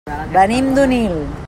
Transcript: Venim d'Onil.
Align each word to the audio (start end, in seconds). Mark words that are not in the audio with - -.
Venim 0.35 0.73
d'Onil. 0.79 1.17